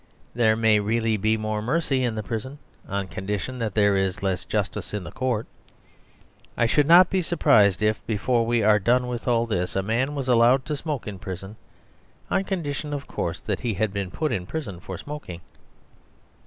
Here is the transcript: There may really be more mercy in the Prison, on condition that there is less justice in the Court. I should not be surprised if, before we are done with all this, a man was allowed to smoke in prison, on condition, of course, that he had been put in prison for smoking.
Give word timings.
There 0.33 0.55
may 0.55 0.79
really 0.79 1.15
be 1.15 1.37
more 1.37 1.61
mercy 1.61 2.01
in 2.03 2.15
the 2.15 2.23
Prison, 2.23 2.57
on 2.89 3.07
condition 3.07 3.59
that 3.59 3.75
there 3.75 3.95
is 3.95 4.23
less 4.23 4.45
justice 4.45 4.95
in 4.95 5.03
the 5.03 5.11
Court. 5.11 5.45
I 6.57 6.65
should 6.65 6.87
not 6.87 7.11
be 7.11 7.21
surprised 7.21 7.83
if, 7.83 8.03
before 8.07 8.43
we 8.43 8.63
are 8.63 8.79
done 8.79 9.07
with 9.07 9.27
all 9.27 9.45
this, 9.45 9.75
a 9.75 9.83
man 9.83 10.15
was 10.15 10.27
allowed 10.27 10.65
to 10.65 10.75
smoke 10.75 11.05
in 11.05 11.19
prison, 11.19 11.55
on 12.31 12.45
condition, 12.45 12.93
of 12.95 13.05
course, 13.05 13.39
that 13.41 13.59
he 13.59 13.75
had 13.75 13.93
been 13.93 14.09
put 14.09 14.31
in 14.31 14.47
prison 14.47 14.79
for 14.79 14.97
smoking. 14.97 15.41